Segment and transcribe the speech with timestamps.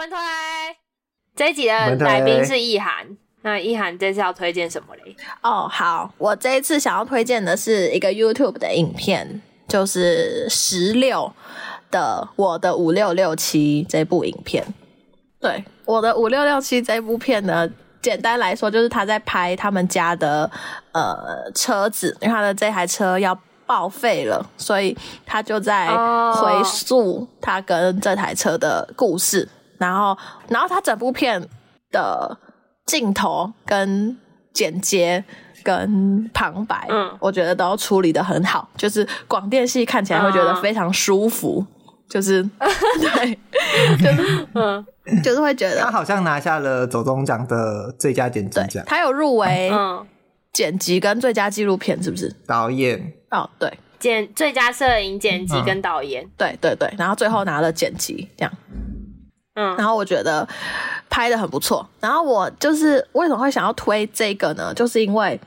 [0.00, 0.18] 分推。
[1.36, 3.06] 这一集的来宾是易涵，
[3.42, 5.14] 那易涵这次要推荐什么嘞？
[5.42, 11.30] 哦，好，我这一次想要推荐的是一个 YouTube 的影片，就是十六
[11.90, 14.64] 的我的五六六七这部影片。
[15.38, 17.68] 对，我的五六六七这部片呢，
[18.00, 20.50] 简单来说就是他在拍他们家的
[20.92, 25.88] 呃车子，因为他的这台车要报废了，所以他就在
[26.32, 29.46] 回溯他跟这台车的故事。
[29.80, 30.16] 然后，
[30.48, 31.42] 然后他整部片
[31.90, 32.38] 的
[32.86, 34.16] 镜头跟
[34.52, 35.24] 剪接
[35.64, 41.74] 跟旁白，嗯，我觉得都处理的很好，就是广电系看起来会觉得非常舒服，嗯、
[42.08, 42.42] 就是
[43.00, 43.38] 对，
[43.98, 44.86] 就是嗯，
[45.24, 49.70] 就是会觉得他好像拿下了走中奖的最佳剪辑奖，他有入围
[50.52, 52.30] 剪辑跟最佳纪录片，是不是？
[52.46, 58.52] 导演哦，对，剪最佳摄影、剪辑跟导演，嗯、对对对，然后最后拿了剪辑，这样。
[59.54, 60.46] 嗯，然后我觉得
[61.08, 61.86] 拍的很不错。
[62.00, 64.72] 然后我就是为什么会想要推这个呢？
[64.74, 65.38] 就是因为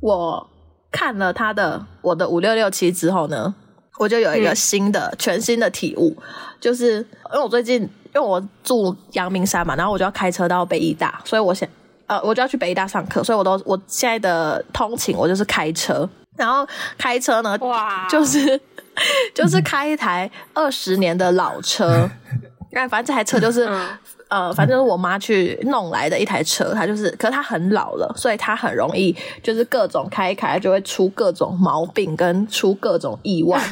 [0.00, 0.44] 我
[0.90, 3.54] 看了他的我的五六六七之后呢，
[3.98, 6.16] 我就有一个新的、嗯、全新的体悟，
[6.60, 6.98] 就是
[7.32, 11.68] 因为我最近因为我住阳明山嘛，然后我就要开车到北医大，所以我想
[12.06, 16.66] 呃我就要去北艺大上课，所以我都我现在的通勤我就是开车，然后
[16.98, 18.60] 开车呢，哇，就是
[19.32, 22.10] 就是开一台二十年的老车。
[22.74, 23.88] 但反正这台车就是，嗯、
[24.28, 33.62] 呃，反正是我妈去弄来的一台车，它就是，可是它很老了，所以它很容易就是各种开一开就会出各种毛病跟出各种意外，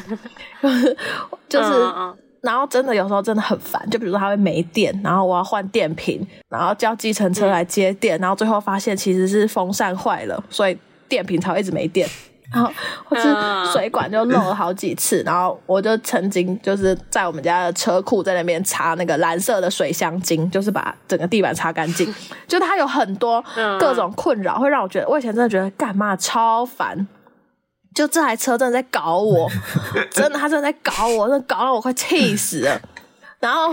[1.49, 10.77] 就是，嗯、然后真的有时候真的很烦，就比如说它会没电，然后我要换电瓶，然后叫计程车来接电，然后最后发现其实是风扇坏了，所以
[11.09, 12.07] 电瓶才会一直没电。
[12.51, 12.71] 然后
[13.05, 13.23] 或是
[13.71, 22.13] 水管就漏了好几次，然后我就曾经就是在我们家的车库在那边擦那个蓝色的水箱精，就是把整个地板擦干净。
[22.47, 23.43] 就它有很多
[23.79, 27.07] 各种困扰，会让我觉得我以前真的觉得干嘛超烦。
[27.95, 29.47] 就这台车真的在搞我，
[30.09, 32.81] 真的他真的在搞我，真的搞到我快气死了。
[33.39, 33.71] 然后，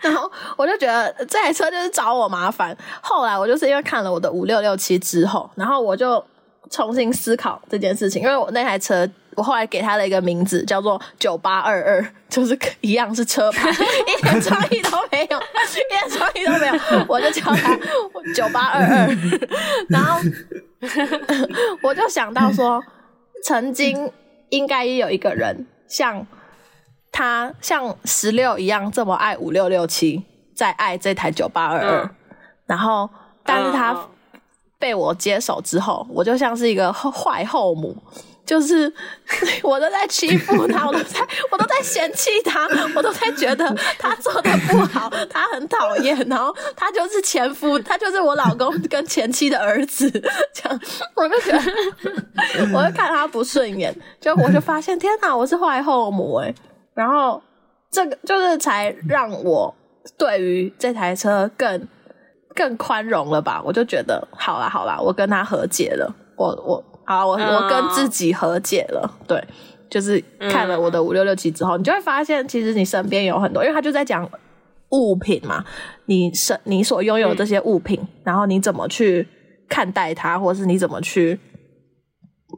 [0.00, 2.74] 然后我就觉得这台车就是找我麻烦。
[3.02, 6.24] 后来我就是因为看了我的五六六七之后，然后我就。
[6.72, 9.06] 重新思考这件事情，因为我那台车，
[9.36, 13.70] 我后来给它了一个名字，叫做九八二二， 就是一样是车牌，
[14.08, 17.78] 一点创意都没有， 一点创意都没有，我就叫它
[18.34, 19.18] 九八二二。
[19.90, 20.18] 然后
[21.82, 22.82] 我就想到说，
[23.44, 24.10] 曾经
[24.48, 26.26] 应该也有一个人像
[27.12, 30.24] 他，像十六一样这么爱五六六七，
[30.54, 32.10] 在爱这台九八二二，
[32.64, 33.10] 然后
[33.44, 33.94] 但是他。
[34.82, 37.96] 被我接手之后，我就像是一个 坏后母，
[38.44, 38.92] 就是
[39.62, 41.20] 我都在欺负他，我都在，
[41.52, 42.66] 我都在嫌弃他，
[42.96, 50.10] 我都在觉得他做的不好，他很讨厌，然后他就是前夫，他就是我老公跟前妻的儿子，
[50.52, 50.80] 这样
[51.14, 51.62] 我就觉得，
[52.74, 56.52] 我就看他不顺眼，就我就发现，天哪，我是坏后母诶，
[56.92, 57.40] 然后
[57.88, 59.72] 这个就是才让我
[60.18, 61.86] 对于这台车更。
[62.54, 63.62] 更宽容了吧？
[63.64, 66.14] 我就觉得好啦好啦，我跟他和解了。
[66.36, 69.18] 我我好，我我跟自己和解了。
[69.28, 69.42] 对，
[69.90, 74.28] 就是看了我的五六六七之后，你就会发现，其实你身边有很多，因为他就在讲
[74.90, 75.64] 物品嘛，
[76.06, 79.28] 你身你所拥有的这些物品，然后你怎么去
[79.68, 81.38] 看待它，或是你怎么去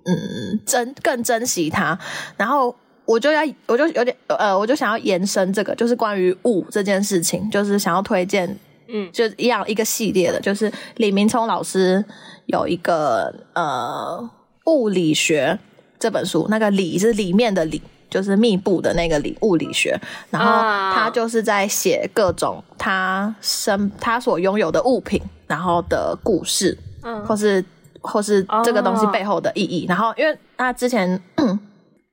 [0.04, 1.98] 嗯珍更珍惜它。
[2.36, 2.74] 然后
[3.04, 8.56] 我就要，我就有点呃，我就想要延伸这个，就是关于物这件事情，就是想要推荐。
[8.88, 12.04] 嗯，就一样一个系列的，就是李明聪老师
[12.46, 14.30] 有一个呃
[14.66, 15.58] 物理学
[15.98, 17.80] 这本书，那个里是里面的里，
[18.10, 19.98] 就是密布的那个理物理学。
[20.30, 20.60] 然后
[20.94, 27.64] 他就是在写各种他生他所拥有的物品，然后的故事，嗯，或是
[28.02, 29.86] 或是这个东西背后的意义。
[29.88, 31.20] 然后因为他之前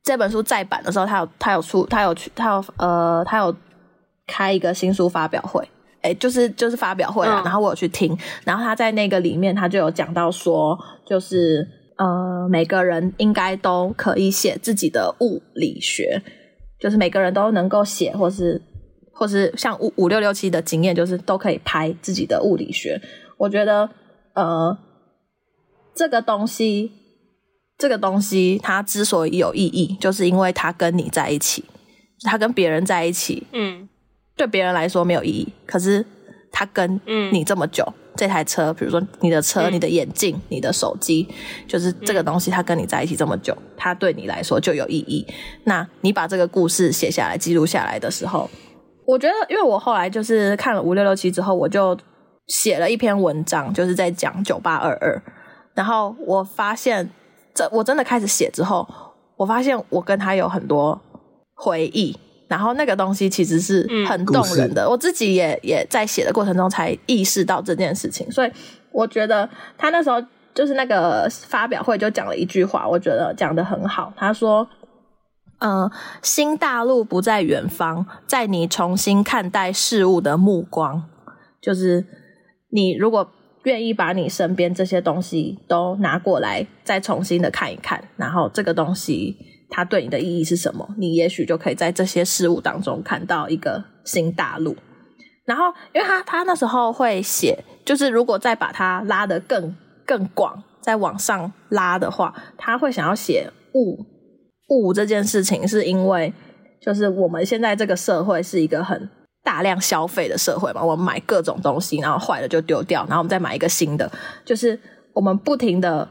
[0.04, 3.54] 这本书再版的时候，他有他有出他有去他有呃他有
[4.26, 5.68] 开一个新书发表会。
[6.02, 11.68] 哎、欸，就是就是发表会啊，然后我有去听，然后他在那个里面，他就有讲到说，就是
[11.98, 16.20] 呃，每个人应该都可以写自己的物理学，
[16.80, 18.60] 就是每个人都能够写，或是
[19.14, 23.00] 或是像五五六六七的经验，就是都可以拍自己的物理学。
[23.38, 23.88] 我觉得
[24.34, 24.76] 呃，
[25.94, 26.92] 这个东西，
[27.78, 31.64] 这个东西它之所以有意义，就是因为它跟你在一起，
[32.24, 33.88] 它跟别人在一起，嗯。
[34.36, 36.06] 对别人来说没有意义，可是
[36.52, 37.00] 他跟
[37.32, 41.28] 你这么久，嗯、这台车，比如说你的车、嗯、你的眼镜、你的手机，
[41.68, 45.26] 就是这个东西，他跟你在一起这么久，他对你来说就有意义。
[45.66, 48.50] 那你把这个故事写下来、记录下来的时候，
[49.06, 51.98] 我觉得，因为我后来就是看了五六六七之后，我就
[52.48, 55.22] 写了一篇文章，就是在讲九八二二。
[55.74, 57.10] 然后我发现，
[57.54, 58.88] 这我真的开始写之后，
[59.38, 61.00] 我发现我跟他有很多
[61.56, 62.18] 回忆。
[62.52, 68.30] 然后那个东西其实是很动人的，嗯、我自己也也在写的过程中才意识到这件事情。
[68.30, 68.52] 所以
[68.92, 70.22] 我觉得他那时候
[70.54, 74.14] 就是那个发表会就讲了一句话，我觉得讲得很好。
[74.18, 74.68] 他说。
[75.64, 75.92] 嗯、呃，
[76.24, 81.04] 新大陆不在远方，在你重新看待事物的目光，
[81.62, 82.04] 就是
[82.72, 83.30] 你如果
[83.66, 89.38] 愿意把你身边这些东西都拿过来，再重新的看一看，然后这个东西
[89.72, 94.76] 它对你的意义是什么，你也许就可以在这些事物当中看到一个新大陆。
[95.46, 99.76] 然后，因为他他那时候会写，就是如果再把它拉得更
[100.06, 104.06] 更广，再往上拉的话，他会想要写物。
[104.70, 106.34] 物这件事情是因为，
[106.82, 109.10] 就是我们现在这个社会是一个很
[109.44, 114.10] 大量消费的社会嘛，我们买各种东西，然后坏了就丢掉，然后我们再买一个新的，
[114.46, 114.80] 就是
[115.14, 116.08] 我们不停的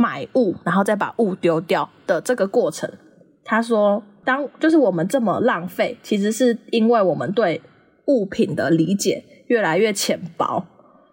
[0.00, 2.90] 买物，然后再把物丢掉的这个过程。
[3.44, 7.60] 他说，当就是我们这么浪费，其实是因为我们对
[8.06, 10.64] 物品的理解越来越浅薄。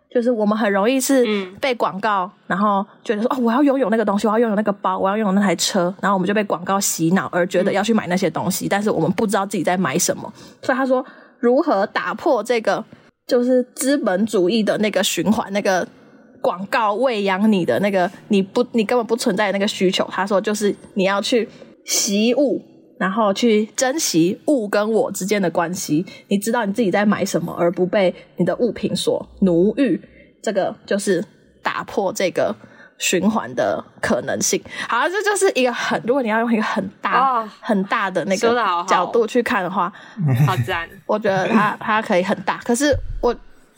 [0.09, 1.25] 就是我们很容易是
[1.59, 10.33] 被广告，嗯、然后觉得说哦，我要拥有那个东西，我要拥有那个包，我要拥有那台车，然后我们就被广告洗脑，而觉得要去买那些东西，嗯、但是我们不知道自己在买什么。
[10.61, 11.05] 所以他说，
[11.39, 12.83] 如何打破这个
[13.27, 15.85] 就是资本主义的那个循环，那个
[16.47, 20.07] 广告喂养你的那个你不你根本不存在的那个需求。
[20.09, 21.49] 他说，就是你要去
[21.83, 22.63] 习物。
[22.99, 30.01] 然后去珍惜物跟我之间的关系，你知道你自己在买什么，而不被你的物品所奴役。
[30.41, 31.23] 这个就是
[31.61, 32.55] 打破这个
[32.97, 34.59] 循环的可能性。
[34.89, 38.47] 好，这就是一个很，如果你要用一个很大、哦、很大的那个
[38.87, 39.93] 角度去看的话，
[40.47, 40.89] 好赞。
[41.05, 43.35] 我觉得它它可以很大，可是我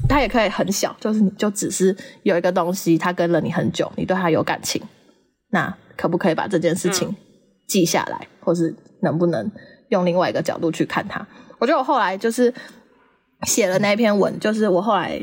[0.07, 4.81] 它也可以很小，就是你就只是有一个东西，它跟了你很久，你对它有感情，
[5.51, 7.16] 那可不可以把这件事情
[7.68, 8.75] 记下来，嗯、或是？
[9.01, 9.50] 能不能
[9.92, 11.25] 用另外一个角度去看它？
[11.57, 12.54] 我觉得我后来就是
[13.44, 15.18] 写了那篇文，就是我后来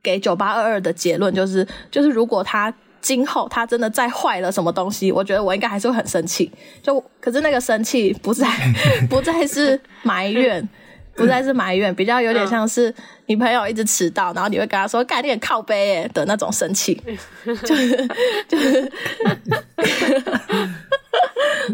[0.00, 6.48] 给九八二二的结论，就是就是如果他今后他真的再坏了什么东西，我觉得我应该还是会很生气。
[6.80, 8.46] 就可是那个生气不再
[9.10, 10.68] 不再是埋怨，
[11.20, 12.92] 不再是埋怨，比较有点像是
[13.26, 17.00] 你朋友一直迟到，然后你会跟他说“干你很靠背耶”的那种生气，
[17.64, 18.08] 就是
[18.48, 18.90] 就是。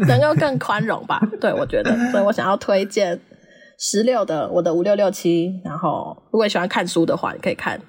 [0.07, 1.19] 能够更宽容吧？
[1.41, 3.19] 对，我觉得， 所以我想要推荐
[3.79, 5.51] 十六的我的五六六七。
[5.63, 7.79] 然后，如果你喜欢看书的话，你可以看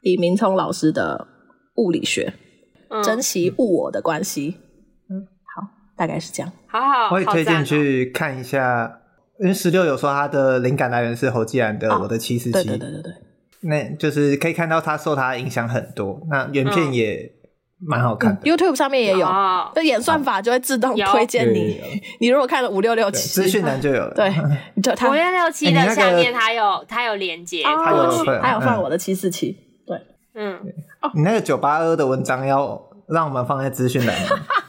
[0.00, 1.26] 李明聪老师的
[1.82, 2.32] 《物理学》，
[2.94, 4.56] 嗯，珍惜物我的关系。
[5.10, 5.62] 嗯，好，
[5.96, 6.50] 大概是这样。
[6.68, 9.00] 好好，我也推荐去看一下，
[9.40, 13.12] 因为十六有说他的灵感来源是侯继然的《我的七四七》，对对对对对，
[13.60, 16.20] 那就是可以看到他受他影响很多。
[16.30, 17.14] 那原片也。
[17.14, 17.30] 嗯
[17.80, 19.24] 蛮好看的，嗯，YouTube 上面也有，
[19.76, 21.80] 那演算法就会自动推荐你。
[22.18, 24.12] 你如果看了五六六七，资讯栏就有了。
[24.16, 24.28] 对，
[24.82, 29.56] 就五六六七的下面它有它有连接，它有它有放我的七四七。
[29.86, 29.96] 对，
[30.34, 30.58] 嗯，
[31.14, 34.12] 你那个九八二的文章要让我们放在资讯栏。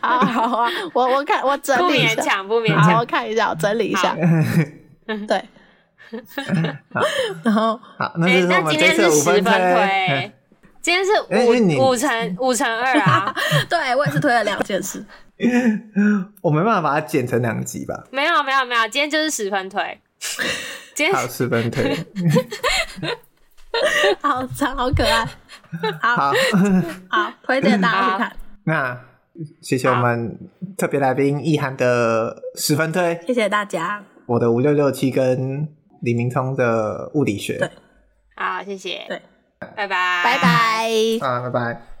[0.00, 4.16] 好好啊，我我看我整理一下，不勉强，不勉强，我看一下，我整理一下。
[5.26, 5.44] 对。
[7.42, 10.32] 然后好，那是那今天是十分推，
[10.80, 11.10] 今天是
[11.80, 13.34] 五五乘五乘二啊。
[13.68, 15.04] 对，我也是推了两件事。
[16.40, 18.04] 我没办法把它剪成两集吧？
[18.12, 20.00] 没有，没有，没有，今天就是十分推。
[20.94, 22.06] 今天好，十分推。
[24.22, 25.28] 好长，好可爱。
[26.00, 26.32] 好 好，
[27.08, 28.36] 好，推荐大家去看。
[28.64, 29.00] 那
[29.60, 30.38] 谢谢我们
[30.76, 34.04] 特别来宾易涵的十分推，谢谢大家。
[34.26, 35.68] 我的五六六七跟。
[36.02, 37.58] 李明聪的物理学。
[37.58, 37.70] 对，
[38.36, 39.06] 好，谢谢。
[39.08, 39.20] 对，
[39.74, 41.95] 拜拜，拜拜，啊，拜拜。